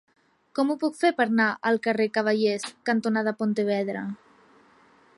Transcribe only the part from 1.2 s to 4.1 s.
anar al carrer Cavallers cantonada Pontevedra?